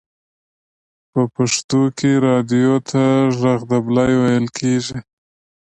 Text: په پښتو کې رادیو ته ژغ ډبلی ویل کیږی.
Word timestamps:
په 1.11 1.21
پښتو 1.35 1.81
کې 1.97 2.11
رادیو 2.27 2.75
ته 2.89 3.03
ژغ 3.37 3.59
ډبلی 3.69 4.11
ویل 4.21 4.45
کیږی. 4.57 4.97